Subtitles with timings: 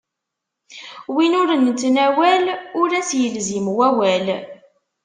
[1.13, 2.45] Win ur nettnawal,
[2.81, 4.27] ur as-ilzim wawal.